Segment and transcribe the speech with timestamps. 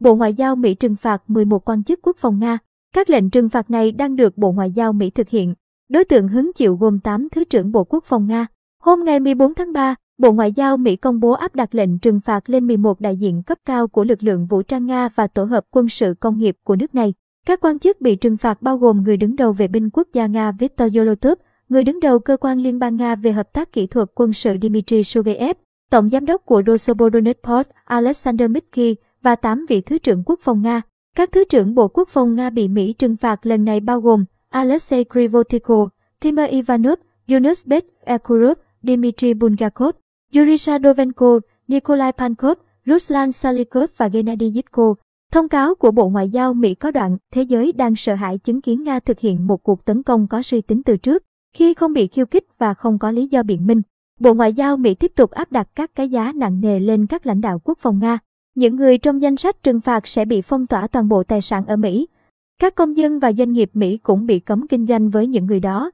[0.00, 2.58] Bộ Ngoại giao Mỹ trừng phạt 11 quan chức quốc phòng Nga.
[2.94, 5.54] Các lệnh trừng phạt này đang được Bộ Ngoại giao Mỹ thực hiện.
[5.88, 8.46] Đối tượng hứng chịu gồm 8 Thứ trưởng Bộ Quốc phòng Nga.
[8.82, 12.20] Hôm ngày 14 tháng 3, Bộ Ngoại giao Mỹ công bố áp đặt lệnh trừng
[12.20, 15.44] phạt lên 11 đại diện cấp cao của lực lượng vũ trang Nga và tổ
[15.44, 17.14] hợp quân sự công nghiệp của nước này.
[17.46, 20.26] Các quan chức bị trừng phạt bao gồm người đứng đầu vệ binh quốc gia
[20.26, 21.38] Nga Viktor Yolotov,
[21.68, 24.56] người đứng đầu cơ quan Liên bang Nga về hợp tác kỹ thuật quân sự
[24.62, 25.56] Dmitry Shuvaev,
[25.90, 30.82] tổng giám đốc của Rosoboronetport Alexander Mitsky và 8 vị thứ trưởng quốc phòng Nga.
[31.16, 34.24] Các thứ trưởng Bộ Quốc phòng Nga bị Mỹ trừng phạt lần này bao gồm
[34.48, 35.88] Alexei Krivotiko,
[36.20, 39.94] Timur Ivanov, Yunus Bet Ekurov, Dmitry Bulgakov,
[40.34, 44.94] Yuri Sadovenko, Nikolai Pankov, Ruslan Salikov và Gennady Zitko.
[45.32, 48.60] Thông cáo của Bộ Ngoại giao Mỹ có đoạn, thế giới đang sợ hãi chứng
[48.60, 51.92] kiến Nga thực hiện một cuộc tấn công có suy tính từ trước, khi không
[51.92, 53.82] bị khiêu khích và không có lý do biện minh.
[54.20, 57.26] Bộ Ngoại giao Mỹ tiếp tục áp đặt các cái giá nặng nề lên các
[57.26, 58.18] lãnh đạo quốc phòng Nga.
[58.60, 61.66] Những người trong danh sách trừng phạt sẽ bị phong tỏa toàn bộ tài sản
[61.66, 62.08] ở Mỹ.
[62.58, 65.60] Các công dân và doanh nghiệp Mỹ cũng bị cấm kinh doanh với những người
[65.60, 65.90] đó.